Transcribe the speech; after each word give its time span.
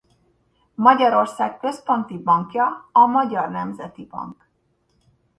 Magyarország 0.75 1.57
központi 1.59 2.17
bankja 2.17 2.89
a 2.91 3.05
Magyar 3.05 3.49
Nemzeti 3.49 4.05
Bank. 4.05 4.49